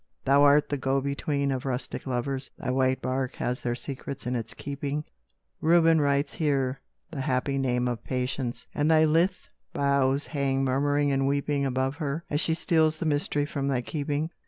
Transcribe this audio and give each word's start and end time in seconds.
Thou 0.25 0.41
art 0.41 0.67
the 0.69 0.79
go 0.79 0.99
between 0.99 1.51
of 1.51 1.63
rustic 1.63 2.07
lovers; 2.07 2.49
Thy 2.57 2.71
white 2.71 3.03
bark 3.03 3.35
has 3.35 3.61
their 3.61 3.75
secrets 3.75 4.25
in 4.25 4.35
its 4.35 4.55
keeping; 4.55 5.03
Reuben 5.61 6.01
writes 6.01 6.33
here 6.33 6.81
the 7.11 7.21
happy 7.21 7.59
name 7.59 7.87
of 7.87 8.03
Patience, 8.03 8.65
And 8.73 8.89
thy 8.89 9.03
lithe 9.05 9.29
boughs 9.73 10.25
hang 10.25 10.63
murmuring 10.63 11.11
and 11.11 11.27
weeping 11.27 11.67
Above 11.67 11.97
her, 11.97 12.23
as 12.31 12.41
she 12.41 12.55
steals 12.55 12.97
the 12.97 13.05
mystery 13.05 13.45
from 13.45 13.67
thy 13.67 13.81
keeping. 13.81 14.31